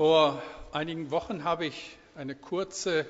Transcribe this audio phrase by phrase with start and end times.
[0.00, 3.04] Vor einigen Wochen habe ich eine kurze,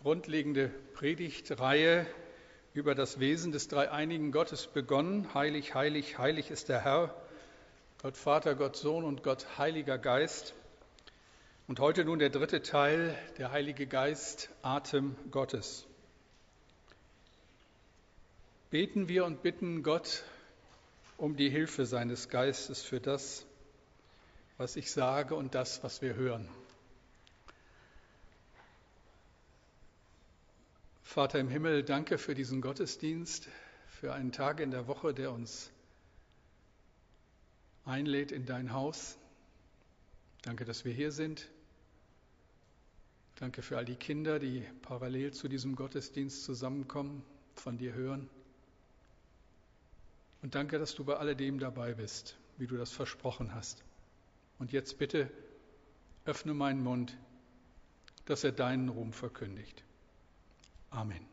[0.00, 2.06] grundlegende Predigtreihe
[2.72, 5.34] über das Wesen des dreieinigen Gottes begonnen.
[5.34, 7.12] Heilig, heilig, heilig ist der Herr,
[8.00, 10.54] Gott Vater, Gott Sohn und Gott Heiliger Geist.
[11.66, 15.84] Und heute nun der dritte Teil, der Heilige Geist, Atem Gottes.
[18.70, 20.22] Beten wir und bitten Gott
[21.16, 23.44] um die Hilfe seines Geistes für das,
[24.56, 26.48] was ich sage und das, was wir hören.
[31.02, 33.48] Vater im Himmel, danke für diesen Gottesdienst,
[33.88, 35.70] für einen Tag in der Woche, der uns
[37.84, 39.16] einlädt in dein Haus.
[40.42, 41.48] Danke, dass wir hier sind.
[43.36, 47.24] Danke für all die Kinder, die parallel zu diesem Gottesdienst zusammenkommen,
[47.54, 48.28] von dir hören.
[50.42, 53.84] Und danke, dass du bei alledem dabei bist, wie du das versprochen hast.
[54.58, 55.30] Und jetzt bitte
[56.24, 57.16] öffne meinen Mund,
[58.26, 59.84] dass er deinen Ruhm verkündigt.
[60.90, 61.26] Amen.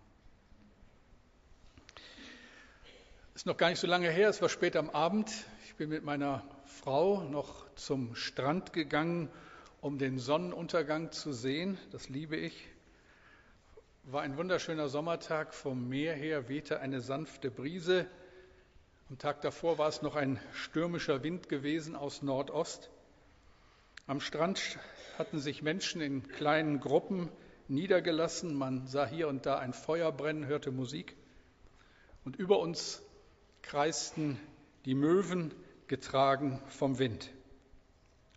[3.33, 5.31] Es ist noch gar nicht so lange her, es war spät am Abend.
[5.65, 9.29] Ich bin mit meiner Frau noch zum Strand gegangen,
[9.79, 11.77] um den Sonnenuntergang zu sehen.
[11.91, 12.67] Das liebe ich.
[14.03, 15.53] War ein wunderschöner Sommertag.
[15.53, 18.05] Vom Meer her wehte eine sanfte Brise.
[19.09, 22.89] Am Tag davor war es noch ein stürmischer Wind gewesen aus Nordost.
[24.07, 24.79] Am Strand
[25.17, 27.29] hatten sich Menschen in kleinen Gruppen
[27.67, 28.55] niedergelassen.
[28.55, 31.15] Man sah hier und da ein Feuer brennen, hörte Musik.
[32.25, 33.01] Und über uns
[33.61, 34.39] kreisten
[34.85, 35.53] die Möwen,
[35.87, 37.29] getragen vom Wind.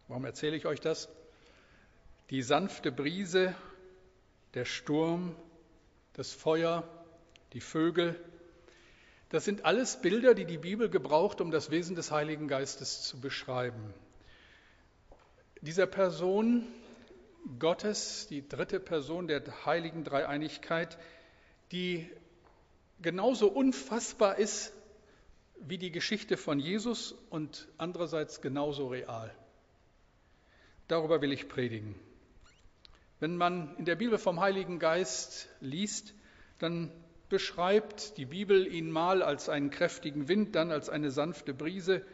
[0.08, 1.08] Warum erzähle ich euch das?
[2.30, 3.54] Die sanfte Brise,
[4.54, 5.36] der Sturm,
[6.14, 6.82] das Feuer,
[7.52, 8.18] die Vögel,
[9.30, 13.20] das sind alles Bilder, die die Bibel gebraucht, um das Wesen des Heiligen Geistes zu
[13.20, 13.94] beschreiben
[15.64, 16.66] dieser Person
[17.58, 20.98] Gottes, die dritte Person der heiligen Dreieinigkeit,
[21.72, 22.08] die
[23.00, 24.72] genauso unfassbar ist
[25.60, 29.34] wie die Geschichte von Jesus und andererseits genauso real.
[30.88, 31.94] Darüber will ich predigen.
[33.20, 36.12] Wenn man in der Bibel vom Heiligen Geist liest,
[36.58, 36.90] dann
[37.30, 42.04] beschreibt die Bibel ihn mal als einen kräftigen Wind, dann als eine sanfte Brise,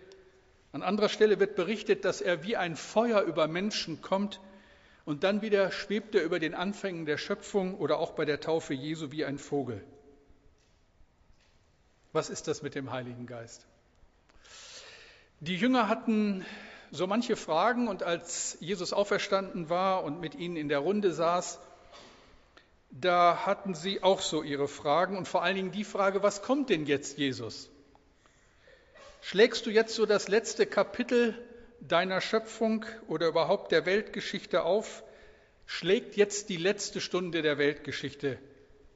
[0.73, 4.41] an anderer Stelle wird berichtet, dass er wie ein Feuer über Menschen kommt
[5.05, 8.75] und dann wieder schwebt er über den Anfängen der Schöpfung oder auch bei der Taufe
[8.75, 9.83] Jesu wie ein Vogel.
[12.13, 13.67] Was ist das mit dem Heiligen Geist?
[15.41, 16.45] Die Jünger hatten
[16.91, 21.59] so manche Fragen und als Jesus auferstanden war und mit ihnen in der Runde saß,
[22.91, 26.69] da hatten sie auch so ihre Fragen und vor allen Dingen die Frage, was kommt
[26.69, 27.71] denn jetzt Jesus?
[29.23, 31.37] Schlägst du jetzt so das letzte Kapitel
[31.81, 35.05] deiner Schöpfung oder überhaupt der Weltgeschichte auf?
[35.67, 38.39] Schlägt jetzt die letzte Stunde der Weltgeschichte?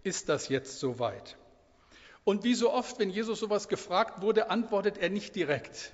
[0.03, 1.37] Ist das jetzt soweit?
[2.25, 5.93] Und wie so oft, wenn Jesus sowas gefragt wurde, antwortet er nicht direkt.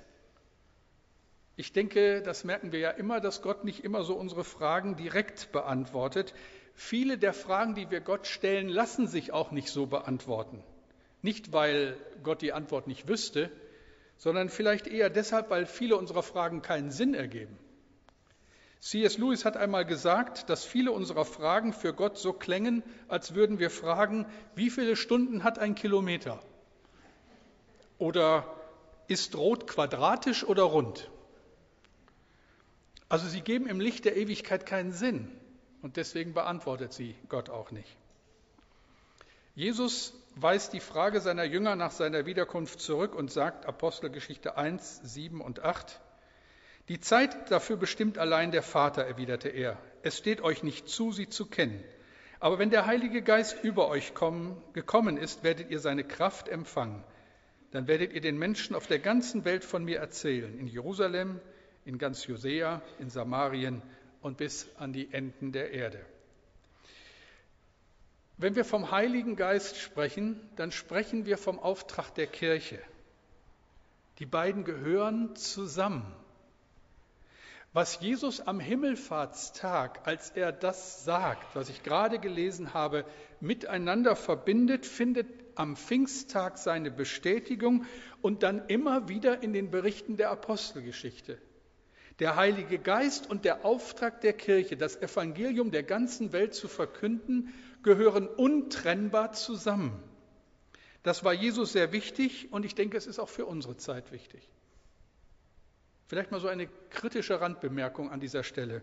[1.57, 5.51] Ich denke, das merken wir ja immer, dass Gott nicht immer so unsere Fragen direkt
[5.51, 6.33] beantwortet.
[6.73, 10.63] Viele der Fragen, die wir Gott stellen, lassen sich auch nicht so beantworten.
[11.21, 13.51] Nicht, weil Gott die Antwort nicht wüsste,
[14.21, 17.57] sondern vielleicht eher deshalb, weil viele unserer Fragen keinen Sinn ergeben.
[18.79, 19.17] C.S.
[19.17, 23.71] Lewis hat einmal gesagt, dass viele unserer Fragen für Gott so klängen, als würden wir
[23.71, 26.39] fragen, wie viele Stunden hat ein Kilometer?
[27.97, 28.45] Oder
[29.07, 31.09] ist rot quadratisch oder rund?
[33.09, 35.31] Also sie geben im Licht der Ewigkeit keinen Sinn
[35.81, 37.97] und deswegen beantwortet sie Gott auch nicht.
[39.55, 45.41] Jesus weist die Frage seiner Jünger nach seiner Wiederkunft zurück und sagt Apostelgeschichte 1, 7
[45.41, 45.99] und 8,
[46.87, 49.77] die Zeit dafür bestimmt allein der Vater, erwiderte er.
[50.03, 51.83] Es steht euch nicht zu, sie zu kennen.
[52.39, 57.03] Aber wenn der Heilige Geist über euch kommen, gekommen ist, werdet ihr seine Kraft empfangen.
[57.71, 61.39] Dann werdet ihr den Menschen auf der ganzen Welt von mir erzählen, in Jerusalem,
[61.85, 63.81] in ganz Judäa, in Samarien
[64.21, 66.03] und bis an die Enden der Erde.
[68.41, 72.79] Wenn wir vom Heiligen Geist sprechen, dann sprechen wir vom Auftrag der Kirche.
[74.17, 76.11] Die beiden gehören zusammen.
[77.71, 83.05] Was Jesus am Himmelfahrtstag, als er das sagt, was ich gerade gelesen habe,
[83.41, 87.85] miteinander verbindet, findet am Pfingsttag seine Bestätigung
[88.23, 91.37] und dann immer wieder in den Berichten der Apostelgeschichte.
[92.17, 97.53] Der Heilige Geist und der Auftrag der Kirche, das Evangelium der ganzen Welt zu verkünden
[97.83, 100.01] gehören untrennbar zusammen.
[101.03, 104.47] Das war Jesus sehr wichtig und ich denke, es ist auch für unsere Zeit wichtig.
[106.07, 108.81] Vielleicht mal so eine kritische Randbemerkung an dieser Stelle.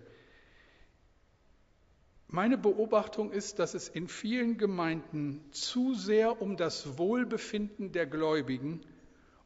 [2.26, 8.80] Meine Beobachtung ist, dass es in vielen Gemeinden zu sehr um das Wohlbefinden der Gläubigen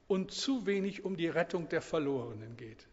[0.09, 2.89] und zu wenig um die Rettung der Verlorenen geht.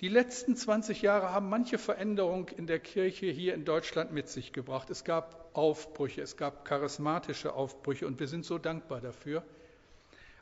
[0.00, 4.54] Die letzten 20 Jahre haben manche Veränderung in der Kirche hier in Deutschland mit sich
[4.54, 4.88] gebracht.
[4.88, 9.44] Es gab Aufbrüche, es gab charismatische Aufbrüche und wir sind so dankbar dafür.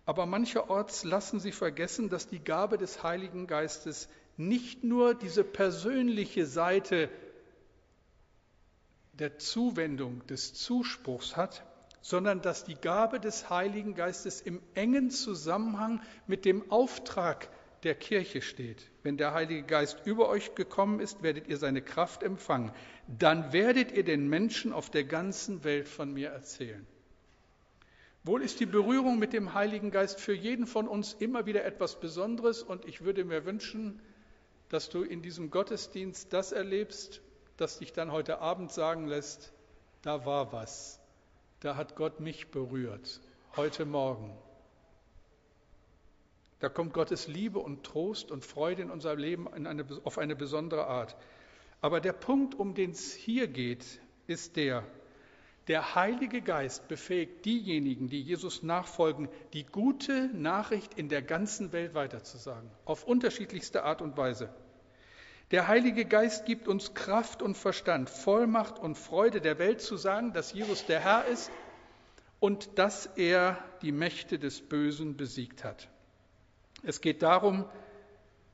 [0.06, 6.46] Aber mancherorts lassen sie vergessen, dass die Gabe des Heiligen Geistes nicht nur diese persönliche
[6.46, 7.10] Seite
[9.14, 11.64] der Zuwendung, des Zuspruchs hat,
[12.00, 17.48] sondern dass die Gabe des Heiligen Geistes im engen Zusammenhang mit dem Auftrag
[17.84, 18.90] der Kirche steht.
[19.02, 22.72] Wenn der Heilige Geist über euch gekommen ist, werdet ihr seine Kraft empfangen.
[23.06, 26.86] Dann werdet ihr den Menschen auf der ganzen Welt von mir erzählen.
[28.24, 32.00] Wohl ist die Berührung mit dem Heiligen Geist für jeden von uns immer wieder etwas
[32.00, 34.02] Besonderes und ich würde mir wünschen,
[34.68, 37.22] dass du in diesem Gottesdienst das erlebst,
[37.56, 39.52] das dich dann heute Abend sagen lässt,
[40.02, 41.00] da war was,
[41.60, 43.20] da hat Gott mich berührt,
[43.56, 44.36] heute Morgen.
[46.60, 50.34] Da kommt Gottes Liebe und Trost und Freude in unser Leben in eine, auf eine
[50.34, 51.16] besondere Art.
[51.80, 53.84] Aber der Punkt, um den es hier geht,
[54.26, 54.84] ist der,
[55.68, 61.94] der Heilige Geist befähigt diejenigen, die Jesus nachfolgen, die gute Nachricht in der ganzen Welt
[61.94, 64.52] weiterzusagen, auf unterschiedlichste Art und Weise.
[65.50, 70.32] Der Heilige Geist gibt uns Kraft und Verstand, Vollmacht und Freude der Welt zu sagen,
[70.32, 71.50] dass Jesus der Herr ist
[72.40, 75.88] und dass er die Mächte des Bösen besiegt hat.
[76.82, 77.64] Es geht darum,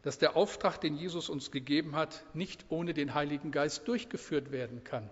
[0.03, 4.85] dass der Auftrag, den Jesus uns gegeben hat, nicht ohne den Heiligen Geist durchgeführt werden
[4.85, 5.09] kann.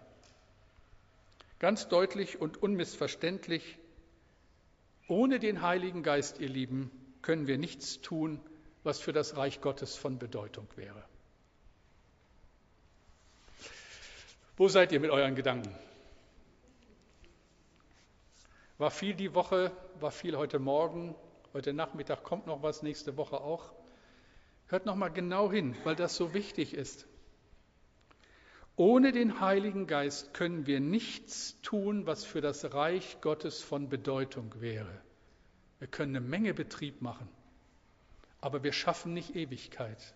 [1.58, 3.78] Ganz deutlich und unmissverständlich,
[5.08, 6.90] ohne den Heiligen Geist, ihr Lieben,
[7.22, 8.40] können wir nichts tun,
[8.82, 11.04] was für das Reich Gottes von Bedeutung wäre.
[14.56, 15.74] Wo seid ihr mit euren Gedanken?
[18.78, 19.70] War viel die Woche,
[20.00, 21.14] war viel heute Morgen,
[21.54, 23.72] heute Nachmittag kommt noch was, nächste Woche auch.
[24.68, 27.06] Hört noch mal genau hin, weil das so wichtig ist.
[28.76, 34.60] Ohne den Heiligen Geist können wir nichts tun, was für das Reich Gottes von Bedeutung
[34.60, 35.02] wäre.
[35.78, 37.28] Wir können eine Menge Betrieb machen,
[38.40, 40.14] aber wir schaffen nicht Ewigkeit,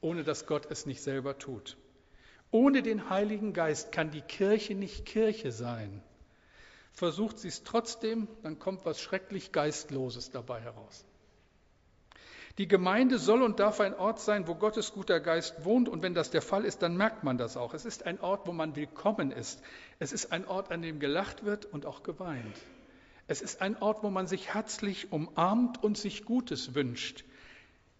[0.00, 1.76] ohne dass Gott es nicht selber tut.
[2.52, 6.00] Ohne den Heiligen Geist kann die Kirche nicht Kirche sein.
[6.94, 11.04] Versucht sie es trotzdem, dann kommt was schrecklich Geistloses dabei heraus.
[12.56, 15.88] Die Gemeinde soll und darf ein Ort sein, wo Gottes guter Geist wohnt.
[15.88, 17.74] Und wenn das der Fall ist, dann merkt man das auch.
[17.74, 19.60] Es ist ein Ort, wo man willkommen ist.
[19.98, 22.56] Es ist ein Ort, an dem gelacht wird und auch geweint.
[23.26, 27.24] Es ist ein Ort, wo man sich herzlich umarmt und sich Gutes wünscht.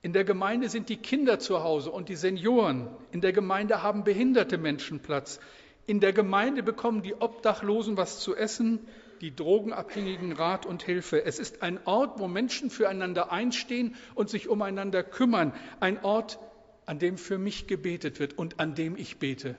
[0.03, 2.89] In der Gemeinde sind die Kinder zu Hause und die Senioren.
[3.11, 5.41] In der Gemeinde haben behinderte Menschen Platz.
[5.87, 8.87] In der Gemeinde bekommen die Obdachlosen was zu essen,
[9.21, 11.25] die Drogenabhängigen Rat und Hilfe.
[11.25, 15.53] Es ist ein Ort, wo Menschen füreinander einstehen und sich umeinander kümmern.
[15.81, 16.39] Ein Ort,
[16.87, 19.57] an dem für mich gebetet wird und an dem ich bete.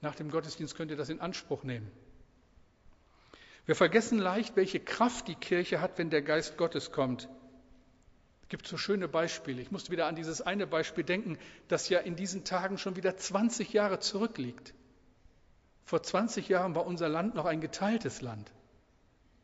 [0.00, 1.90] Nach dem Gottesdienst könnt ihr das in Anspruch nehmen.
[3.66, 7.28] Wir vergessen leicht, welche Kraft die Kirche hat, wenn der Geist Gottes kommt.
[8.42, 9.60] Es gibt so schöne Beispiele.
[9.60, 13.16] Ich musste wieder an dieses eine Beispiel denken, das ja in diesen Tagen schon wieder
[13.16, 14.72] 20 Jahre zurückliegt.
[15.88, 18.52] Vor 20 Jahren war unser Land noch ein geteiltes Land.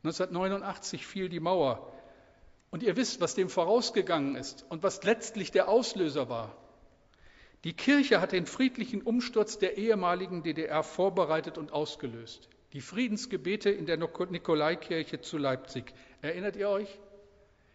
[0.03, 1.91] 1989 fiel die Mauer.
[2.69, 6.55] Und ihr wisst, was dem vorausgegangen ist und was letztlich der Auslöser war.
[7.63, 12.47] Die Kirche hat den friedlichen Umsturz der ehemaligen DDR vorbereitet und ausgelöst.
[12.73, 15.95] Die Friedensgebete in der Nikolaikirche zu Leipzig.
[16.21, 16.99] Erinnert ihr euch?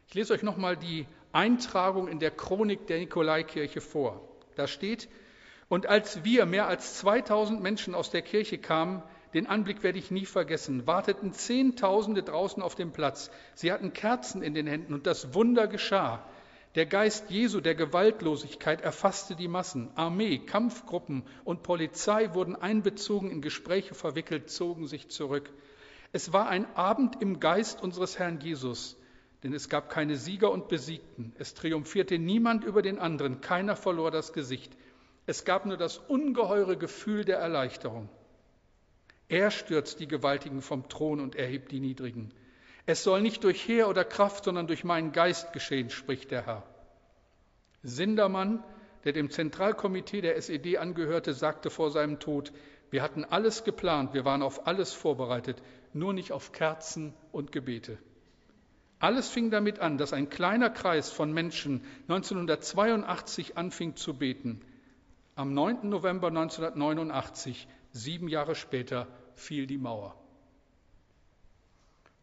[0.06, 4.28] Ich lese euch nochmal die Eintragung in der Chronik der Nikolaikirche vor.
[4.54, 5.08] Da steht,
[5.70, 10.10] und als wir, mehr als 2000 Menschen aus der Kirche kamen, den Anblick werde ich
[10.10, 13.30] nie vergessen, warteten Zehntausende draußen auf dem Platz.
[13.54, 16.26] Sie hatten Kerzen in den Händen und das Wunder geschah.
[16.74, 19.90] Der Geist Jesu der Gewaltlosigkeit erfasste die Massen.
[19.94, 25.50] Armee, Kampfgruppen und Polizei wurden einbezogen, in Gespräche verwickelt, zogen sich zurück.
[26.10, 28.96] Es war ein Abend im Geist unseres Herrn Jesus
[29.42, 31.32] denn es gab keine Sieger und Besiegten.
[31.38, 34.70] Es triumphierte niemand über den anderen, keiner verlor das Gesicht.
[35.26, 38.08] Es gab nur das ungeheure Gefühl der Erleichterung.
[39.28, 42.34] Er stürzt die Gewaltigen vom Thron und erhebt die Niedrigen.
[42.86, 46.66] Es soll nicht durch Heer oder Kraft, sondern durch meinen Geist geschehen, spricht der Herr.
[47.82, 48.64] Sindermann,
[49.04, 52.52] der dem Zentralkomitee der SED angehörte, sagte vor seinem Tod,
[52.90, 55.62] wir hatten alles geplant, wir waren auf alles vorbereitet,
[55.92, 57.98] nur nicht auf Kerzen und Gebete.
[58.98, 64.60] Alles fing damit an, dass ein kleiner Kreis von Menschen 1982 anfing zu beten.
[65.40, 65.88] Am 9.
[65.88, 70.14] November 1989, sieben Jahre später, fiel die Mauer.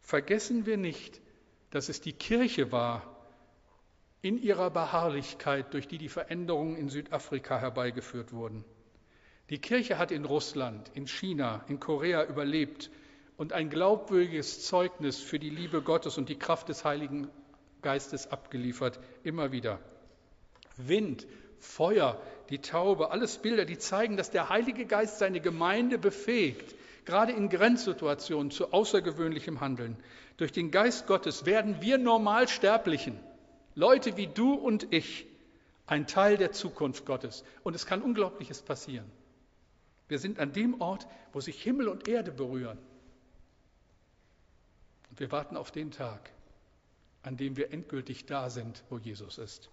[0.01, 1.19] Vergessen wir nicht,
[1.71, 3.17] dass es die Kirche war,
[4.21, 8.63] in ihrer Beharrlichkeit, durch die die Veränderungen in Südafrika herbeigeführt wurden.
[9.49, 12.91] Die Kirche hat in Russland, in China, in Korea überlebt
[13.35, 17.29] und ein glaubwürdiges Zeugnis für die Liebe Gottes und die Kraft des Heiligen
[17.81, 19.79] Geistes abgeliefert, immer wieder.
[20.75, 21.25] Wind,
[21.59, 26.75] Feuer, die Taube, alles Bilder, die zeigen, dass der Heilige Geist seine Gemeinde befähigt,
[27.05, 29.97] gerade in Grenzsituationen zu außergewöhnlichem Handeln.
[30.37, 33.19] Durch den Geist Gottes werden wir Normalsterblichen,
[33.75, 35.25] Leute wie du und ich,
[35.85, 37.43] ein Teil der Zukunft Gottes.
[37.63, 39.09] Und es kann Unglaubliches passieren.
[40.07, 42.77] Wir sind an dem Ort, wo sich Himmel und Erde berühren.
[45.09, 46.31] Und wir warten auf den Tag,
[47.23, 49.69] an dem wir endgültig da sind, wo Jesus ist.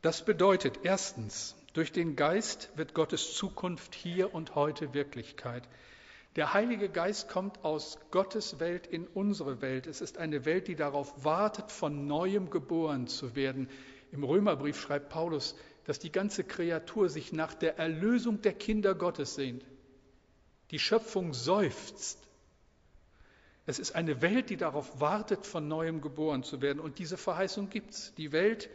[0.00, 5.68] Das bedeutet erstens, durch den Geist wird Gottes Zukunft hier und heute Wirklichkeit.
[6.36, 9.88] Der Heilige Geist kommt aus Gottes Welt in unsere Welt.
[9.88, 13.68] Es ist eine Welt, die darauf wartet, von neuem geboren zu werden.
[14.12, 19.34] Im Römerbrief schreibt Paulus, dass die ganze Kreatur sich nach der Erlösung der Kinder Gottes
[19.34, 19.64] sehnt.
[20.70, 22.20] Die Schöpfung seufzt.
[23.66, 26.78] Es ist eine Welt, die darauf wartet, von neuem geboren zu werden.
[26.78, 28.14] Und diese Verheißung gibt es.
[28.14, 28.70] Die Welt,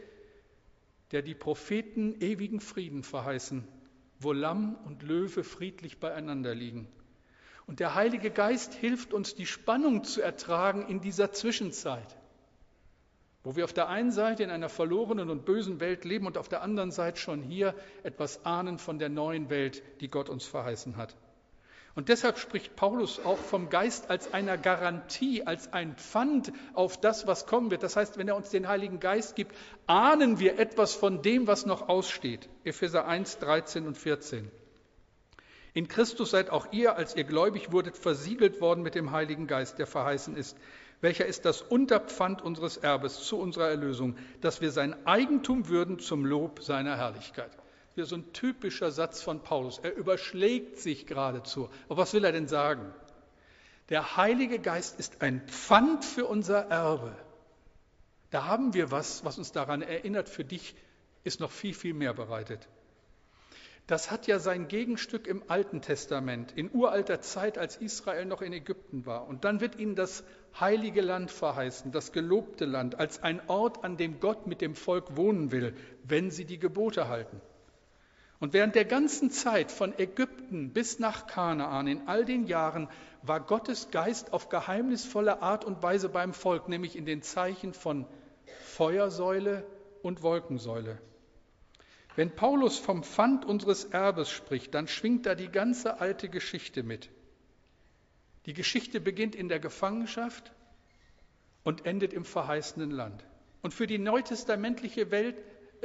[1.13, 3.67] der die Propheten ewigen Frieden verheißen,
[4.19, 6.87] wo Lamm und Löwe friedlich beieinander liegen.
[7.67, 12.17] Und der Heilige Geist hilft uns, die Spannung zu ertragen in dieser Zwischenzeit,
[13.43, 16.49] wo wir auf der einen Seite in einer verlorenen und bösen Welt leben und auf
[16.49, 20.97] der anderen Seite schon hier etwas ahnen von der neuen Welt, die Gott uns verheißen
[20.97, 21.15] hat.
[21.95, 27.27] Und deshalb spricht Paulus auch vom Geist als einer Garantie, als ein Pfand auf das,
[27.27, 27.83] was kommen wird.
[27.83, 31.67] Das heißt, wenn er uns den Heiligen Geist gibt, ahnen wir etwas von dem, was
[31.67, 32.49] noch aussteht.
[32.63, 34.49] Epheser 1, 13 und 14.
[35.75, 39.77] In Christus seid auch ihr, als ihr gläubig wurdet, versiegelt worden mit dem Heiligen Geist,
[39.77, 40.57] der verheißen ist,
[41.01, 46.25] welcher ist das Unterpfand unseres Erbes zu unserer Erlösung, dass wir sein Eigentum würden zum
[46.25, 47.51] Lob seiner Herrlichkeit.
[47.95, 49.79] Hier so ein typischer Satz von Paulus.
[49.79, 51.69] Er überschlägt sich geradezu.
[51.87, 52.93] Aber was will er denn sagen?
[53.89, 57.15] Der Heilige Geist ist ein Pfand für unser Erbe.
[58.31, 60.29] Da haben wir was, was uns daran erinnert.
[60.29, 60.75] Für dich
[61.23, 62.67] ist noch viel, viel mehr bereitet.
[63.85, 68.53] Das hat ja sein Gegenstück im Alten Testament, in uralter Zeit, als Israel noch in
[68.53, 69.27] Ägypten war.
[69.27, 70.23] Und dann wird ihnen das
[70.57, 75.17] heilige Land verheißen, das gelobte Land, als ein Ort, an dem Gott mit dem Volk
[75.17, 77.41] wohnen will, wenn sie die Gebote halten.
[78.43, 82.89] Und während der ganzen Zeit von Ägypten bis nach Kanaan, in all den Jahren,
[83.21, 88.05] war Gottes Geist auf geheimnisvolle Art und Weise beim Volk, nämlich in den Zeichen von
[88.65, 89.65] Feuersäule
[90.01, 90.97] und Wolkensäule.
[92.17, 97.09] Wenn Paulus vom Pfand unseres Erbes spricht, dann schwingt da die ganze alte Geschichte mit.
[98.45, 100.51] Die Geschichte beginnt in der Gefangenschaft
[101.63, 103.23] und endet im verheißenen Land.
[103.61, 105.37] Und für die neutestamentliche Welt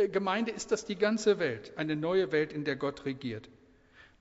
[0.07, 3.49] Gemeinde ist das die ganze Welt, eine neue Welt, in der Gott regiert.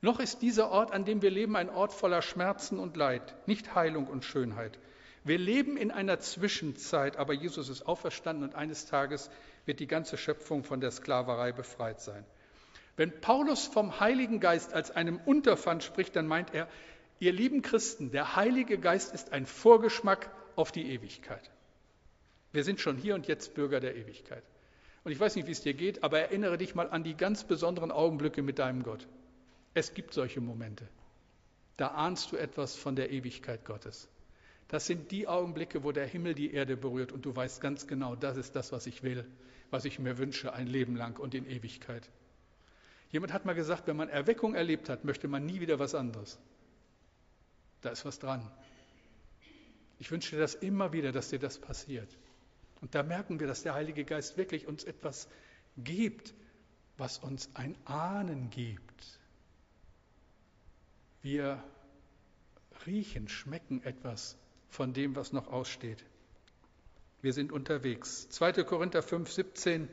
[0.01, 3.75] Noch ist dieser Ort, an dem wir leben, ein Ort voller Schmerzen und Leid, nicht
[3.75, 4.79] Heilung und Schönheit.
[5.23, 9.29] Wir leben in einer Zwischenzeit, aber Jesus ist auferstanden und eines Tages
[9.65, 12.25] wird die ganze Schöpfung von der Sklaverei befreit sein.
[12.95, 16.67] Wenn Paulus vom Heiligen Geist als einem Unterpfand spricht, dann meint er,
[17.19, 21.51] ihr lieben Christen, der Heilige Geist ist ein Vorgeschmack auf die Ewigkeit.
[22.53, 24.43] Wir sind schon hier und jetzt Bürger der Ewigkeit.
[25.07, 27.45] Und ich weiß nicht, wie es dir geht, aber erinnere dich mal an die ganz
[27.45, 29.07] besonderen Augenblicke mit deinem Gott.
[29.73, 30.85] Es gibt solche Momente.
[31.77, 34.09] Da ahnst du etwas von der Ewigkeit Gottes.
[34.67, 38.17] Das sind die Augenblicke, wo der Himmel die Erde berührt und du weißt ganz genau,
[38.17, 39.23] das ist das, was ich will,
[39.69, 42.09] was ich mir wünsche, ein Leben lang und in Ewigkeit.
[43.09, 46.37] Jemand hat mal gesagt, wenn man Erweckung erlebt hat, möchte man nie wieder was anderes.
[47.79, 48.45] Da ist was dran.
[49.99, 52.09] Ich wünsche dir das immer wieder, dass dir das passiert.
[52.81, 55.27] Und da merken wir, dass der Heilige Geist wirklich uns etwas
[55.77, 56.33] gibt,
[56.97, 59.19] was uns ein Ahnen gibt.
[61.21, 61.63] Wir
[62.85, 64.37] riechen, schmecken etwas
[64.69, 66.03] von dem, was noch aussteht.
[67.21, 68.29] Wir sind unterwegs.
[68.29, 68.63] 2.
[68.63, 69.89] Korinther 5, 17.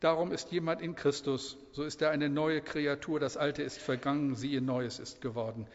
[0.00, 4.34] Darum ist jemand in Christus, so ist er eine neue Kreatur, das Alte ist vergangen,
[4.34, 5.66] siehe, Neues ist geworden.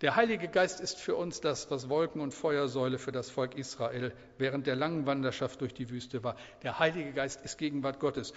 [0.00, 4.14] Der Heilige Geist ist für uns das, was Wolken und Feuersäule für das Volk Israel
[4.38, 6.36] während der langen Wanderschaft durch die Wüste war.
[6.62, 8.32] Der Heilige Geist ist Gegenwart Gottes.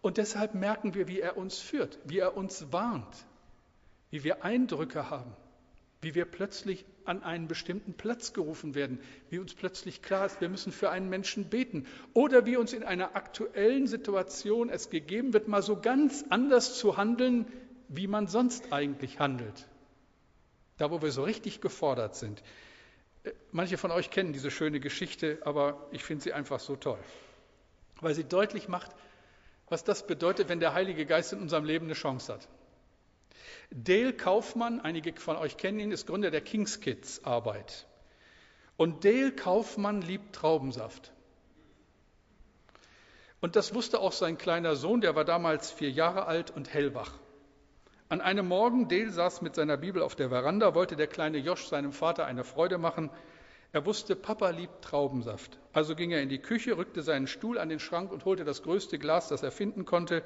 [0.00, 3.14] Und deshalb merken wir, wie er uns führt, wie er uns warnt,
[4.10, 5.36] wie wir Eindrücke haben,
[6.00, 10.48] wie wir plötzlich an einen bestimmten Platz gerufen werden, wie uns plötzlich klar ist, wir
[10.48, 15.46] müssen für einen Menschen beten oder wie uns in einer aktuellen Situation es gegeben wird,
[15.46, 17.46] mal so ganz anders zu handeln,
[17.88, 19.68] wie man sonst eigentlich handelt.
[20.82, 22.42] Da, wo wir so richtig gefordert sind.
[23.22, 26.98] Äh, manche von euch kennen diese schöne Geschichte, aber ich finde sie einfach so toll,
[28.00, 28.90] weil sie deutlich macht,
[29.68, 32.48] was das bedeutet, wenn der Heilige Geist in unserem Leben eine Chance hat.
[33.70, 37.86] Dale Kaufmann, einige von euch kennen ihn, ist Gründer der Kings Kids Arbeit.
[38.76, 41.12] Und Dale Kaufmann liebt Traubensaft.
[43.40, 47.12] Und das wusste auch sein kleiner Sohn, der war damals vier Jahre alt und hellwach.
[48.12, 51.68] An einem Morgen, Dale saß mit seiner Bibel auf der Veranda, wollte der kleine Josh
[51.68, 53.08] seinem Vater eine Freude machen.
[53.72, 55.58] Er wusste, Papa liebt Traubensaft.
[55.72, 58.62] Also ging er in die Küche, rückte seinen Stuhl an den Schrank und holte das
[58.64, 60.22] größte Glas, das er finden konnte.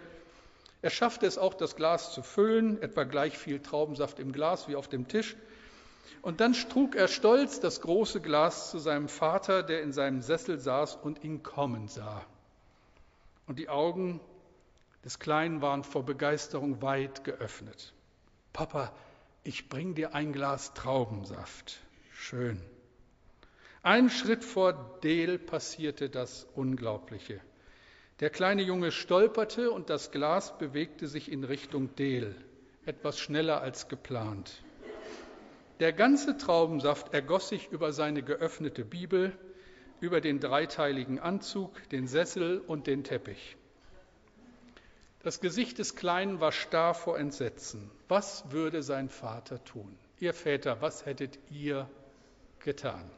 [0.83, 4.75] Er schaffte es auch, das Glas zu füllen, etwa gleich viel Traubensaft im Glas wie
[4.75, 5.37] auf dem Tisch.
[6.23, 10.59] Und dann trug er stolz das große Glas zu seinem Vater, der in seinem Sessel
[10.59, 12.27] saß und ihn kommen sah.
[13.47, 14.19] Und die Augen
[15.07, 17.95] des Kleinen waren vor Begeisterung weit geöffnet.
[18.53, 18.93] Papa,
[19.45, 21.79] ich bring dir ein Glas Traubensaft.
[22.11, 22.61] Schön.
[23.85, 27.41] Ein Schritt vor Del passierte das Unglaubliche.
[28.19, 32.35] Der kleine Junge stolperte und das Glas bewegte sich in Richtung Del,
[32.85, 34.61] etwas schneller als geplant.
[35.79, 39.39] Der ganze Traubensaft ergoss sich über seine geöffnete Bibel,
[40.01, 43.57] über den dreiteiligen Anzug, den Sessel und den Teppich.
[45.27, 47.91] Das Gesicht des Kleinen war starr vor Entsetzen.
[48.07, 49.99] Was würde sein Vater tun?
[50.21, 51.91] Ihr Väter, was hättet ihr
[52.61, 53.11] getan?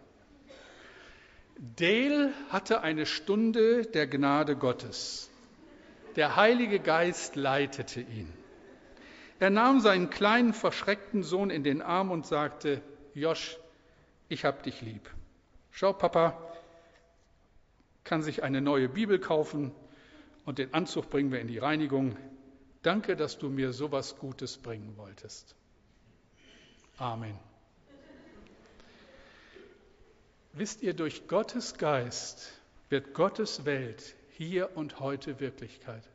[1.76, 5.28] Dale hatte eine Stunde der Gnade Gottes.
[6.16, 8.32] Der Heilige Geist leitete ihn.
[9.38, 12.80] Er nahm seinen kleinen, verschreckten Sohn in den Arm und sagte,
[13.12, 13.58] Josch,
[14.30, 15.10] ich hab dich lieb.
[15.72, 16.40] Schau, Papa
[18.04, 19.74] kann sich eine neue Bibel kaufen,
[20.48, 22.16] und den Anzug bringen wir in die Reinigung.
[22.80, 25.54] Danke, dass du mir so was Gutes bringen wolltest.
[26.96, 27.38] Amen.
[30.54, 32.50] Wisst ihr, durch Gottes Geist
[32.88, 36.08] wird Gottes Welt hier und heute Wirklichkeit.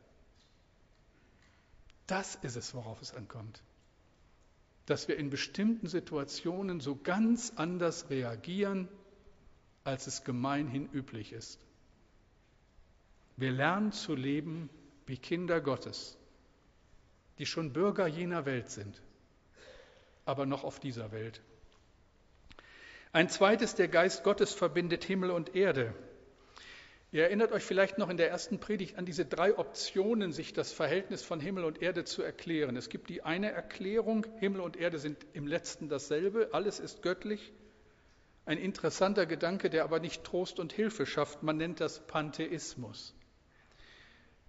[2.08, 3.62] Das ist es, worauf es ankommt.
[4.86, 8.88] Dass wir in bestimmten Situationen so ganz anders reagieren,
[9.84, 11.64] als es gemeinhin üblich ist.
[13.36, 14.70] Wir lernen zu leben
[15.06, 16.16] wie Kinder Gottes,
[17.38, 19.02] die schon Bürger jener Welt sind,
[20.24, 21.40] aber noch auf dieser Welt.
[23.12, 25.94] Ein zweites, der Geist Gottes verbindet Himmel und Erde.
[27.10, 30.72] Ihr erinnert euch vielleicht noch in der ersten Predigt an diese drei Optionen, sich das
[30.72, 32.76] Verhältnis von Himmel und Erde zu erklären.
[32.76, 37.52] Es gibt die eine Erklärung, Himmel und Erde sind im letzten dasselbe, alles ist göttlich.
[38.46, 41.42] Ein interessanter Gedanke, der aber nicht Trost und Hilfe schafft.
[41.42, 43.14] Man nennt das Pantheismus.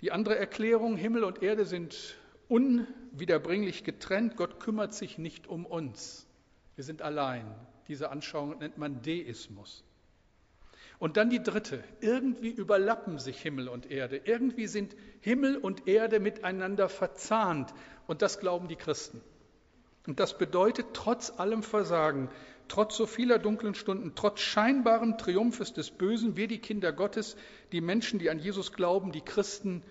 [0.02, 2.16] Die andere Erklärung, Himmel und Erde sind
[2.48, 4.36] unwiederbringlich getrennt.
[4.36, 6.28] Gott kümmert sich nicht um uns.
[6.76, 7.46] Wir sind allein.
[7.88, 9.84] Diese Anschauung nennt man Deismus.
[11.00, 11.84] Und dann die dritte.
[12.02, 14.22] Irgendwie überlappen sich Himmel und Erde.
[14.24, 17.74] Irgendwie sind Himmel und Erde miteinander verzahnt.
[18.08, 19.22] Und das glauben die Christen.
[20.08, 22.30] Und das bedeutet, trotz allem Versagen,
[22.68, 27.36] trotz so vieler dunklen Stunden, trotz scheinbaren Triumphes des Bösen, wir die Kinder Gottes,
[27.72, 29.84] die Menschen, die an Jesus glauben, die Christen,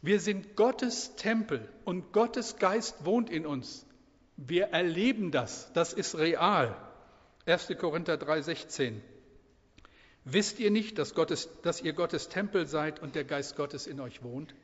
[0.00, 3.86] wir sind Gottes Tempel und Gottes Geist wohnt in uns.
[4.36, 6.76] Wir erleben das, das ist real.
[7.46, 7.68] 1.
[7.78, 9.00] Korinther 3:16.
[10.24, 14.00] Wisst ihr nicht, dass, Gottes, dass ihr Gottes Tempel seid und der Geist Gottes in
[14.00, 14.54] euch wohnt?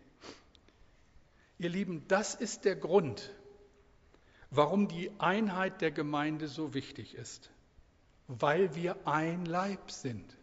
[1.59, 3.35] Ihr Lieben, das ist der Grund,
[4.51, 7.51] warum die Einheit der Gemeinde so wichtig ist
[8.29, 10.37] weil wir ein Leib sind.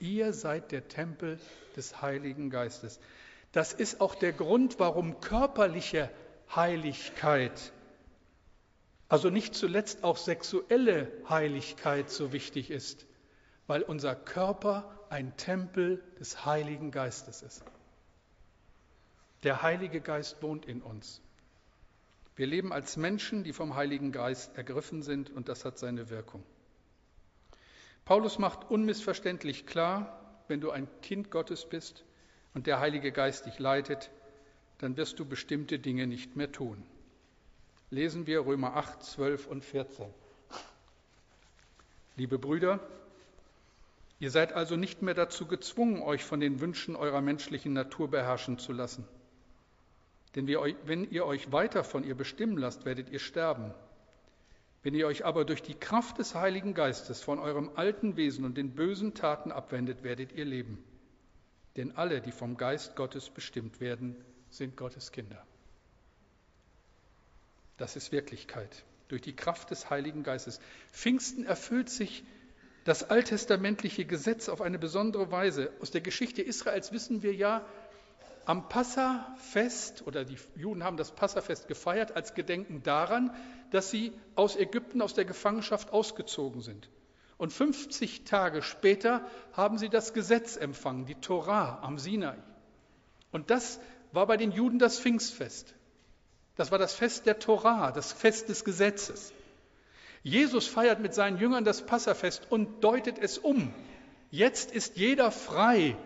[0.00, 1.38] Ihr seid der Tempel
[1.76, 3.00] des Heiligen Geistes.
[3.52, 6.10] Das ist auch der Grund, warum körperliche
[6.54, 7.72] Heiligkeit,
[9.08, 13.06] also nicht zuletzt auch sexuelle Heiligkeit so wichtig ist,
[13.68, 17.62] weil unser Körper ein Tempel des Heiligen Geistes ist.
[19.44, 21.20] Der Heilige Geist wohnt in uns.
[22.34, 26.42] Wir leben als Menschen, die vom Heiligen Geist ergriffen sind, und das hat seine Wirkung.
[28.04, 32.04] Paulus macht unmissverständlich klar, wenn du ein Kind Gottes bist
[32.52, 34.10] und der Heilige Geist dich leitet,
[34.78, 36.82] dann wirst du bestimmte Dinge nicht mehr tun.
[37.90, 40.06] Lesen wir Römer 8, 12 und 14.
[42.16, 42.80] Liebe Brüder,
[44.20, 48.58] ihr seid also nicht mehr dazu gezwungen, euch von den Wünschen eurer menschlichen Natur beherrschen
[48.58, 49.06] zu lassen.
[50.34, 53.72] Denn wenn ihr euch weiter von ihr bestimmen lasst, werdet ihr sterben.
[54.84, 58.58] Wenn ihr euch aber durch die Kraft des Heiligen Geistes von eurem alten Wesen und
[58.58, 60.84] den bösen Taten abwendet, werdet ihr leben.
[61.76, 64.14] Denn alle, die vom Geist Gottes bestimmt werden,
[64.50, 65.42] sind Gottes Kinder.
[67.78, 68.84] Das ist Wirklichkeit.
[69.08, 70.60] Durch die Kraft des Heiligen Geistes.
[70.92, 72.22] Pfingsten erfüllt sich
[72.84, 75.72] das alttestamentliche Gesetz auf eine besondere Weise.
[75.80, 77.64] Aus der Geschichte Israels wissen wir ja,
[78.46, 83.34] am Passafest, oder die Juden haben das Passafest gefeiert als Gedenken daran,
[83.70, 86.88] dass sie aus Ägypten, aus der Gefangenschaft ausgezogen sind.
[87.36, 92.36] Und 50 Tage später haben sie das Gesetz empfangen, die Torah am Sinai.
[93.32, 93.80] Und das
[94.12, 95.74] war bei den Juden das Pfingstfest.
[96.56, 99.32] Das war das Fest der Torah, das Fest des Gesetzes.
[100.22, 103.74] Jesus feiert mit seinen Jüngern das Passafest und deutet es um.
[104.30, 105.96] Jetzt ist jeder frei,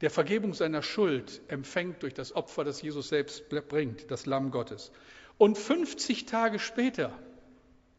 [0.00, 4.92] der Vergebung seiner Schuld empfängt durch das Opfer, das Jesus selbst bringt, das Lamm Gottes.
[5.36, 7.18] Und 50 Tage später,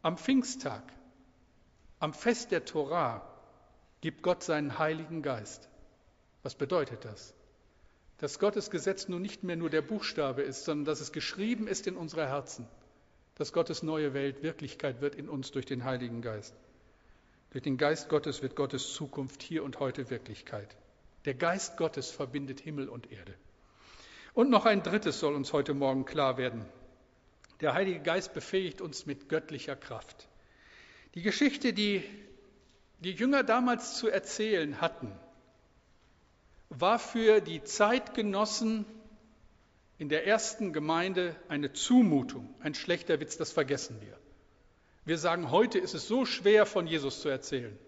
[0.02, 0.82] am Pfingsttag,
[2.00, 3.28] am Fest der Torah,
[4.00, 5.68] gibt Gott seinen Heiligen Geist.
[6.42, 7.34] Was bedeutet das?
[8.18, 11.86] Dass Gottes Gesetz nun nicht mehr nur der Buchstabe ist, sondern dass es geschrieben ist
[11.86, 12.66] in unsere Herzen.
[13.36, 16.54] Dass Gottes neue Welt Wirklichkeit wird in uns durch den Heiligen Geist.
[17.50, 20.76] Durch den Geist Gottes wird Gottes Zukunft hier und heute Wirklichkeit.
[21.24, 23.34] Der Geist Gottes verbindet Himmel und Erde.
[24.34, 26.64] Und noch ein drittes soll uns heute Morgen klar werden.
[27.60, 30.28] Der Heilige Geist befähigt uns mit göttlicher Kraft.
[31.14, 32.02] Die Geschichte, die
[33.00, 35.12] die Jünger damals zu erzählen hatten,
[36.70, 38.84] war für die Zeitgenossen
[39.98, 44.18] in der ersten Gemeinde eine Zumutung, ein schlechter Witz, das vergessen wir.
[45.04, 47.78] Wir sagen, heute ist es so schwer von Jesus zu erzählen.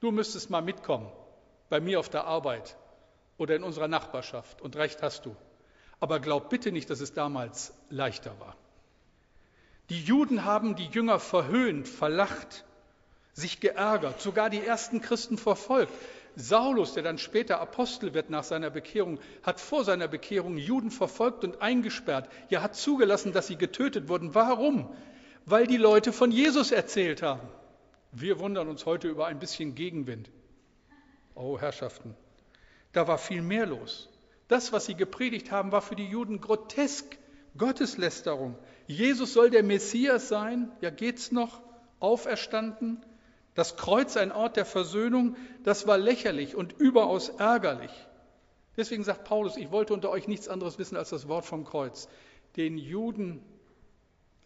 [0.00, 1.10] Du müsstest mal mitkommen
[1.70, 2.76] bei mir auf der Arbeit
[3.38, 4.60] oder in unserer Nachbarschaft.
[4.60, 5.34] Und recht hast du.
[5.98, 8.56] Aber glaub bitte nicht, dass es damals leichter war.
[9.88, 12.64] Die Juden haben die Jünger verhöhnt, verlacht,
[13.32, 15.92] sich geärgert, sogar die ersten Christen verfolgt.
[16.36, 21.44] Saulus, der dann später Apostel wird nach seiner Bekehrung, hat vor seiner Bekehrung Juden verfolgt
[21.44, 22.28] und eingesperrt.
[22.50, 24.34] Ja, hat zugelassen, dass sie getötet wurden.
[24.34, 24.94] Warum?
[25.44, 27.48] Weil die Leute von Jesus erzählt haben.
[28.12, 30.30] Wir wundern uns heute über ein bisschen Gegenwind.
[31.40, 32.14] Oh Herrschaften,
[32.92, 34.10] da war viel mehr los.
[34.48, 37.18] Das, was sie gepredigt haben, war für die Juden grotesk.
[37.56, 38.56] Gotteslästerung.
[38.86, 40.70] Jesus soll der Messias sein.
[40.80, 41.60] Ja, geht's noch?
[41.98, 43.04] Auferstanden.
[43.54, 45.36] Das Kreuz ein Ort der Versöhnung.
[45.64, 47.90] Das war lächerlich und überaus ärgerlich.
[48.76, 52.08] Deswegen sagt Paulus, ich wollte unter euch nichts anderes wissen als das Wort vom Kreuz.
[52.56, 53.42] Den Juden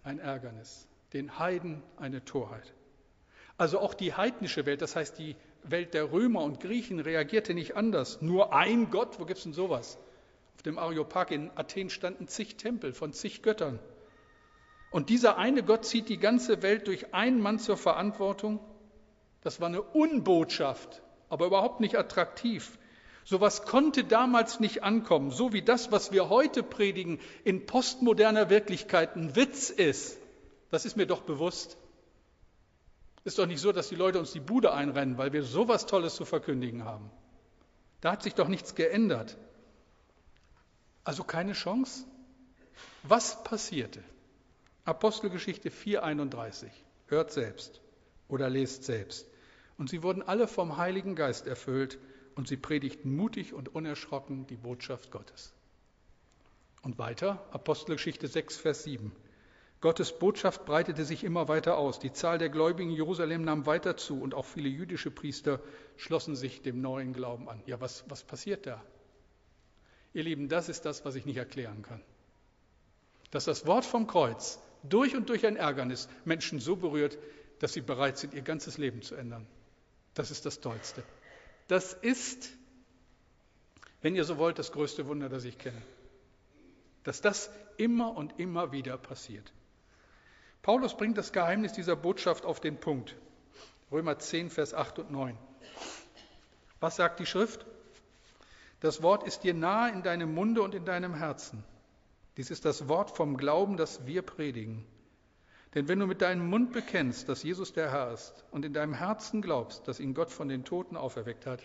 [0.02, 2.72] ein Ärgernis, den Heiden eine Torheit.
[3.59, 7.77] Also auch die heidnische Welt, das heißt die Welt der Römer und Griechen reagierte nicht
[7.77, 8.20] anders.
[8.22, 9.98] Nur ein Gott, wo gibt es denn sowas?
[10.57, 13.79] Auf dem Areopag in Athen standen zig Tempel von zig Göttern.
[14.90, 18.61] Und dieser eine Gott zieht die ganze Welt durch einen Mann zur Verantwortung.
[19.42, 22.79] Das war eine Unbotschaft, aber überhaupt nicht attraktiv.
[23.24, 29.16] Sowas konnte damals nicht ankommen, so wie das, was wir heute predigen, in postmoderner Wirklichkeit
[29.16, 30.18] ein Witz ist.
[30.70, 31.77] Das ist mir doch bewusst.
[33.24, 36.14] Ist doch nicht so, dass die Leute uns die Bude einrennen, weil wir sowas Tolles
[36.14, 37.10] zu verkündigen haben.
[38.02, 39.38] Da hat sich doch nichts geändert.
[41.04, 42.04] Also keine Chance.
[43.02, 44.04] Was passierte?
[44.84, 46.68] Apostelgeschichte 4:31.
[47.06, 47.80] Hört selbst
[48.28, 49.26] oder lest selbst.
[49.78, 51.98] Und sie wurden alle vom Heiligen Geist erfüllt
[52.34, 55.52] und sie predigten mutig und unerschrocken die Botschaft Gottes.
[56.82, 59.12] Und weiter, Apostelgeschichte 6, Vers 7.
[59.85, 61.99] Gottes Botschaft breitete sich immer weiter aus.
[61.99, 65.61] Die Zahl der Gläubigen in Jerusalem nahm weiter zu und auch viele jüdische Priester
[65.99, 67.62] schlossen sich dem neuen Glauben an.
[67.66, 68.83] Ja, was, was passiert da?
[70.14, 72.01] Ihr Lieben, das ist das, was ich nicht erklären kann.
[73.31, 77.18] Dass das Wort vom Kreuz durch und durch ein Ärgernis Menschen so berührt,
[77.59, 79.47] dass sie bereit sind, ihr ganzes Leben zu ändern.
[80.14, 81.03] Das ist das Tollste.
[81.68, 82.49] Das ist,
[84.01, 85.83] wenn ihr so wollt, das größte Wunder, das ich kenne.
[87.03, 89.53] Dass das immer und immer wieder passiert.
[90.64, 93.14] Paulus bringt das Geheimnis dieser Botschaft auf den Punkt.
[93.92, 95.37] Römer 10, Vers 8 und 9.
[96.81, 97.66] Was sagt die Schrift?
[98.81, 101.62] Das Wort ist dir nahe in deinem Munde und in deinem Herzen.
[102.38, 104.87] Dies ist das Wort vom Glauben, das wir predigen.
[105.74, 108.94] Denn wenn du mit deinem Mund bekennst, dass Jesus der Herr ist, und in deinem
[108.94, 111.61] Herzen glaubst, dass ihn Gott von den Toten auferweckt hat,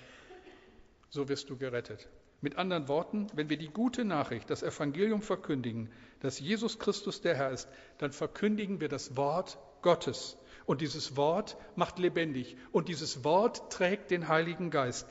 [1.10, 2.10] so wirst du gerettet.
[2.42, 7.36] Mit anderen Worten, wenn wir die gute Nachricht, das Evangelium verkündigen, dass Jesus Christus der
[7.36, 10.38] Herr ist, dann verkündigen wir das Wort Gottes.
[10.66, 12.56] Und dieses Wort macht lebendig.
[12.72, 15.08] Und dieses Wort trägt den Heiligen Geist.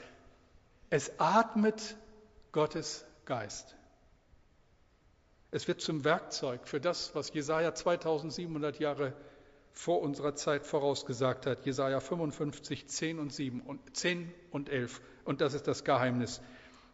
[0.89, 1.97] Es atmet
[2.53, 3.77] Gottes Geist.
[5.51, 9.15] Es wird zum Werkzeug für das, was Jesaja 2700 Jahre
[9.73, 11.65] vor unserer Zeit vorausgesagt hat.
[11.65, 15.01] Jesaja 55, 10 und 7 und 10 und 11.
[15.25, 16.41] Und das ist das Geheimnis.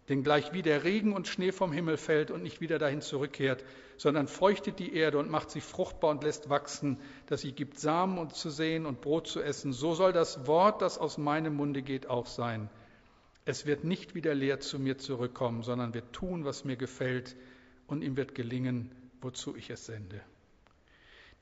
[0.09, 3.65] Denn gleich wie der Regen und Schnee vom Himmel fällt und nicht wieder dahin zurückkehrt,
[3.97, 8.19] sondern feuchtet die Erde und macht sie fruchtbar und lässt wachsen, dass sie gibt Samen
[8.19, 11.81] und zu sehen und Brot zu essen, so soll das Wort, das aus meinem Munde
[11.81, 12.69] geht, auch sein.
[13.47, 17.37] Es wird nicht wieder leer zu mir zurückkommen, sondern wird tun, was mir gefällt,
[17.87, 18.91] und ihm wird gelingen,
[19.21, 20.21] wozu ich es sende.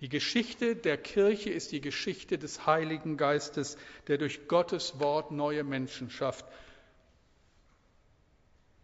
[0.01, 3.77] Die Geschichte der Kirche ist die Geschichte des Heiligen Geistes,
[4.09, 6.45] der durch Gottes Wort neue Menschen schafft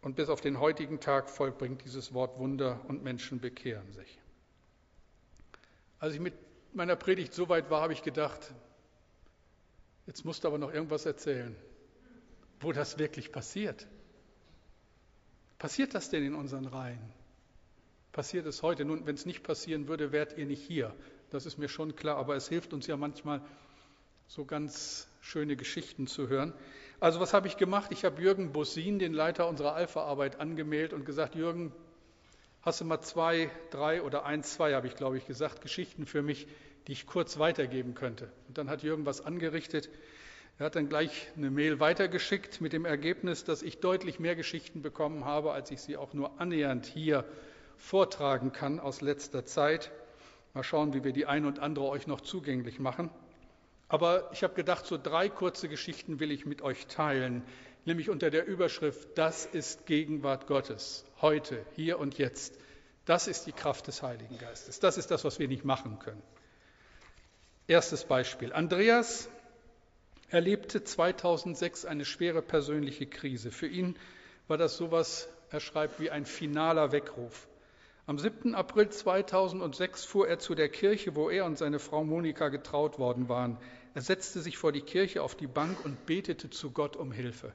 [0.00, 4.18] und bis auf den heutigen Tag vollbringt dieses Wort Wunder und Menschen bekehren sich.
[5.98, 6.34] Als ich mit
[6.72, 8.54] meiner Predigt so weit war, habe ich gedacht,
[10.06, 11.56] jetzt musst du aber noch irgendwas erzählen,
[12.60, 13.86] wo das wirklich passiert.
[15.58, 17.12] Passiert das denn in unseren Reihen?
[18.12, 18.84] Passiert es heute?
[18.84, 20.94] Nun, wenn es nicht passieren würde, wärt ihr nicht hier.
[21.30, 23.42] Das ist mir schon klar, aber es hilft uns ja manchmal,
[24.28, 26.52] so ganz schöne Geschichten zu hören.
[27.00, 27.92] Also was habe ich gemacht?
[27.92, 31.72] Ich habe Jürgen Bossin, den Leiter unserer Alpha-Arbeit, angemeldet und gesagt, Jürgen,
[32.60, 36.20] hast du mal zwei, drei oder eins, zwei, habe ich glaube ich gesagt, Geschichten für
[36.20, 36.46] mich,
[36.86, 38.30] die ich kurz weitergeben könnte.
[38.48, 39.88] Und dann hat Jürgen was angerichtet.
[40.58, 44.82] Er hat dann gleich eine Mail weitergeschickt mit dem Ergebnis, dass ich deutlich mehr Geschichten
[44.82, 47.24] bekommen habe, als ich sie auch nur annähernd hier
[47.78, 49.90] vortragen kann aus letzter Zeit.
[50.52, 53.08] Mal schauen, wie wir die ein und andere euch noch zugänglich machen.
[53.88, 57.42] Aber ich habe gedacht, so drei kurze Geschichten will ich mit euch teilen,
[57.86, 62.58] nämlich unter der Überschrift, das ist Gegenwart Gottes, heute, hier und jetzt.
[63.06, 64.80] Das ist die Kraft des Heiligen Geistes.
[64.80, 66.22] Das ist das, was wir nicht machen können.
[67.66, 68.52] Erstes Beispiel.
[68.52, 69.30] Andreas
[70.28, 73.50] erlebte 2006 eine schwere persönliche Krise.
[73.50, 73.96] Für ihn
[74.46, 77.47] war das sowas, er schreibt, wie ein finaler Weckruf.
[78.08, 78.54] Am 7.
[78.54, 83.28] April 2006 fuhr er zu der Kirche, wo er und seine Frau Monika getraut worden
[83.28, 83.58] waren.
[83.92, 87.52] Er setzte sich vor die Kirche auf die Bank und betete zu Gott um Hilfe.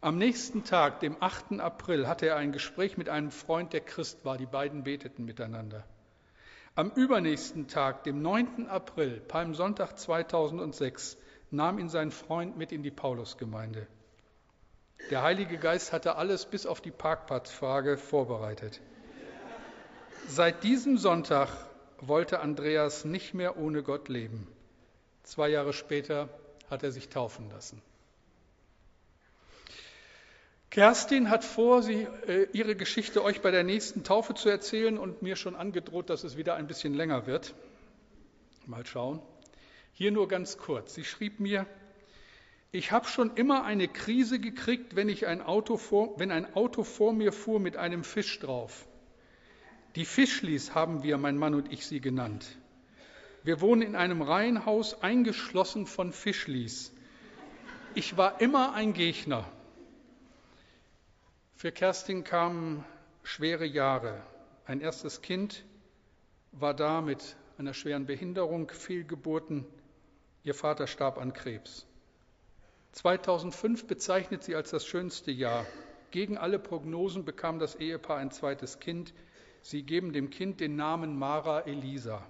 [0.00, 1.58] Am nächsten Tag, dem 8.
[1.58, 4.38] April, hatte er ein Gespräch mit einem Freund, der Christ war.
[4.38, 5.84] Die beiden beteten miteinander.
[6.76, 8.68] Am übernächsten Tag, dem 9.
[8.68, 11.18] April, Palmsonntag 2006,
[11.50, 13.88] nahm ihn sein Freund mit in die Paulusgemeinde.
[15.10, 18.80] Der Heilige Geist hatte alles bis auf die Parkplatzfrage vorbereitet.
[20.28, 21.48] Seit diesem Sonntag
[22.00, 24.46] wollte Andreas nicht mehr ohne Gott leben.
[25.24, 26.28] Zwei Jahre später
[26.70, 27.82] hat er sich taufen lassen.
[30.70, 35.20] Kerstin hat vor, sie, äh, ihre Geschichte euch bei der nächsten Taufe zu erzählen und
[35.20, 37.54] mir schon angedroht, dass es wieder ein bisschen länger wird.
[38.66, 39.20] Mal schauen.
[39.92, 40.94] Hier nur ganz kurz.
[40.94, 41.66] Sie schrieb mir,
[42.70, 46.84] ich habe schon immer eine Krise gekriegt, wenn, ich ein Auto vor, wenn ein Auto
[46.84, 48.86] vor mir fuhr mit einem Fisch drauf.
[49.94, 52.46] Die Fischlis haben wir, mein Mann und ich, sie genannt.
[53.42, 56.92] Wir wohnen in einem Reihenhaus, eingeschlossen von Fischlis.
[57.94, 59.46] Ich war immer ein Gegner.
[61.56, 62.84] Für Kerstin kamen
[63.22, 64.22] schwere Jahre.
[64.64, 65.64] Ein erstes Kind
[66.52, 69.66] war da mit einer schweren Behinderung, Fehlgeburten.
[70.42, 71.86] Ihr Vater starb an Krebs.
[72.92, 75.66] 2005 bezeichnet sie als das schönste Jahr.
[76.10, 79.12] Gegen alle Prognosen bekam das Ehepaar ein zweites Kind.
[79.62, 82.26] Sie geben dem Kind den Namen Mara Elisa.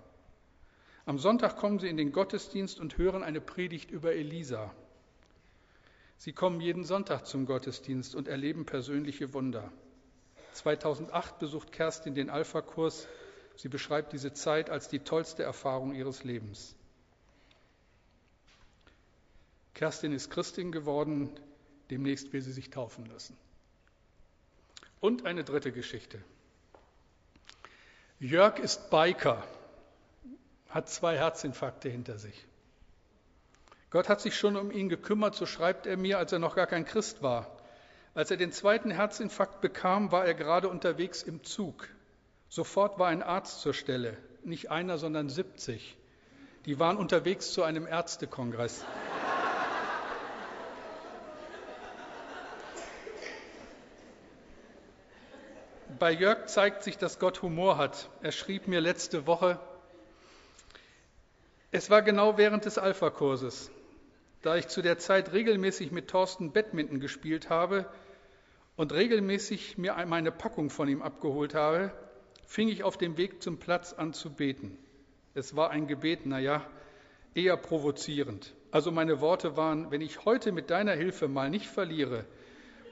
[1.04, 4.72] Am Sonntag kommen sie in den Gottesdienst und hören eine Predigt über Elisa.
[6.18, 9.72] Sie kommen jeden Sonntag zum Gottesdienst und erleben persönliche Wunder.
[10.52, 13.08] 2008 besucht Kerstin den Alpha-Kurs.
[13.56, 16.76] Sie beschreibt diese Zeit als die tollste Erfahrung ihres Lebens.
[19.74, 21.30] Kerstin ist Christin geworden,
[21.90, 23.36] demnächst will sie sich taufen lassen.
[25.00, 26.22] Und eine dritte Geschichte.
[28.22, 29.42] Jörg ist Biker
[30.68, 32.46] hat zwei Herzinfarkte hinter sich.
[33.90, 36.68] Gott hat sich schon um ihn gekümmert, so schreibt er mir, als er noch gar
[36.68, 37.50] kein Christ war.
[38.14, 41.88] Als er den zweiten Herzinfarkt bekam, war er gerade unterwegs im Zug.
[42.48, 45.96] Sofort war ein Arzt zur Stelle, nicht einer, sondern 70.
[46.64, 48.84] Die waren unterwegs zu einem Ärztekongress.
[56.02, 58.10] Bei Jörg zeigt sich, dass Gott Humor hat.
[58.22, 59.60] Er schrieb mir letzte Woche,
[61.70, 63.70] es war genau während des Alpha-Kurses,
[64.42, 67.86] da ich zu der Zeit regelmäßig mit Thorsten Badminton gespielt habe
[68.74, 71.92] und regelmäßig mir meine Packung von ihm abgeholt habe,
[72.48, 74.76] fing ich auf dem Weg zum Platz an zu beten.
[75.34, 76.66] Es war ein Gebet, naja,
[77.36, 78.52] eher provozierend.
[78.72, 82.24] Also meine Worte waren, wenn ich heute mit deiner Hilfe mal nicht verliere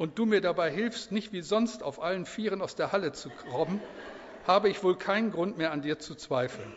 [0.01, 3.29] und du mir dabei hilfst, nicht wie sonst auf allen Vieren aus der Halle zu
[3.29, 3.83] kommen,
[4.47, 6.73] habe ich wohl keinen Grund mehr an dir zu zweifeln.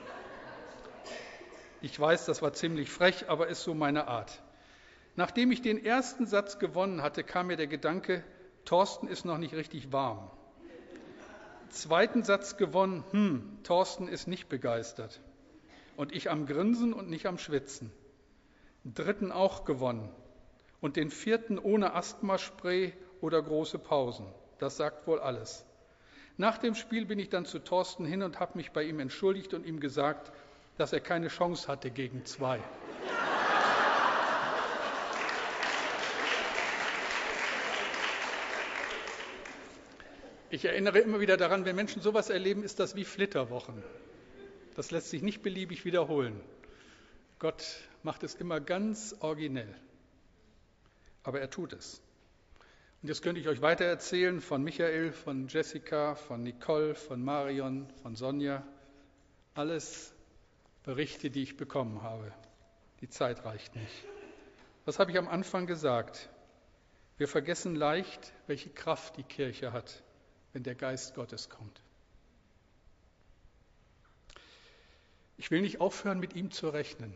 [1.81, 4.43] Ich weiß, das war ziemlich frech, aber ist so meine Art.
[5.15, 8.25] Nachdem ich den ersten Satz gewonnen hatte, kam mir der Gedanke,
[8.65, 10.29] Thorsten ist noch nicht richtig warm.
[11.69, 15.21] Zweiten Satz gewonnen, hm, Thorsten ist nicht begeistert.
[15.95, 17.89] Und ich am Grinsen und nicht am Schwitzen.
[18.83, 20.09] Dritten auch gewonnen.
[20.81, 22.91] Und den vierten ohne Asthmaspray
[23.23, 24.25] oder große Pausen.
[24.59, 25.65] Das sagt wohl alles.
[26.35, 29.53] Nach dem Spiel bin ich dann zu Thorsten hin und habe mich bei ihm entschuldigt
[29.53, 30.31] und ihm gesagt,
[30.77, 32.59] dass er keine Chance hatte gegen zwei.
[40.49, 43.81] Ich erinnere immer wieder daran, wenn Menschen sowas erleben, ist das wie Flitterwochen.
[44.75, 46.39] Das lässt sich nicht beliebig wiederholen.
[47.39, 47.63] Gott
[48.03, 49.73] macht es immer ganz originell.
[51.23, 52.02] Aber er tut es.
[53.03, 57.89] Und jetzt könnte ich euch weiter erzählen von Michael, von Jessica, von Nicole, von Marion,
[58.01, 58.65] von Sonja.
[59.55, 60.13] Alles
[60.83, 62.31] Berichte, die ich bekommen habe.
[63.01, 64.05] Die Zeit reicht nicht.
[64.85, 66.29] Was habe ich am Anfang gesagt?
[67.17, 70.01] Wir vergessen leicht, welche Kraft die Kirche hat,
[70.53, 71.83] wenn der Geist Gottes kommt.
[75.35, 77.13] Ich will nicht aufhören, mit ihm zu rechnen,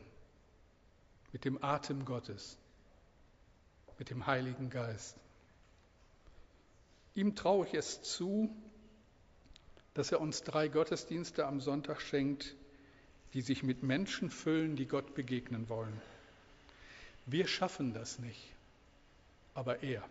[1.32, 2.58] mit dem Atem Gottes,
[3.97, 5.17] mit dem Heiligen Geist.
[7.17, 8.56] Ihm traue ich es zu,
[9.95, 12.56] dass er uns drei Gottesdienste am Sonntag schenkt,
[13.34, 15.99] die sich mit Menschen füllen, die Gott begegnen wollen.
[17.25, 18.53] Wir schaffen das nicht,
[19.56, 20.08] aber er.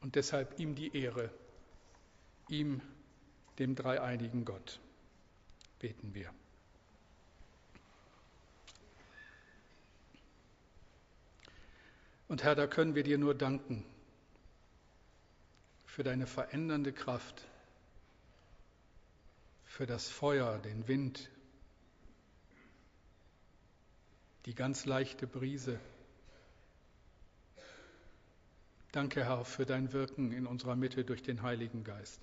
[0.00, 1.30] Und deshalb ihm die Ehre,
[2.48, 2.82] ihm,
[3.60, 4.80] dem dreieinigen Gott.
[5.78, 6.28] Beten wir.
[12.26, 13.84] Und Herr, da können wir dir nur danken
[15.96, 17.42] für deine verändernde Kraft,
[19.64, 21.30] für das Feuer, den Wind,
[24.44, 25.80] die ganz leichte Brise.
[28.92, 32.20] Danke, Herr, für dein Wirken in unserer Mitte durch den Heiligen Geist.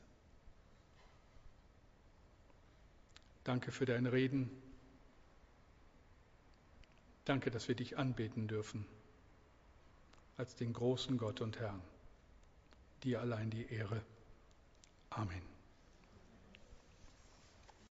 [3.44, 4.52] Danke für dein Reden.
[7.26, 8.86] Danke, dass wir dich anbeten dürfen
[10.38, 11.82] als den großen Gott und Herrn.
[13.04, 14.02] Dir allein die Ehre.
[15.10, 15.53] Amen.